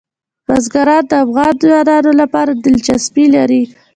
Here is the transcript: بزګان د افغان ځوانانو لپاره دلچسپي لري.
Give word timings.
بزګان 0.47 1.03
د 1.09 1.13
افغان 1.25 1.53
ځوانانو 1.63 2.11
لپاره 2.21 2.51
دلچسپي 2.65 3.25
لري. 3.35 3.63